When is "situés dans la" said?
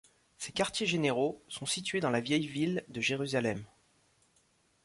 1.67-2.21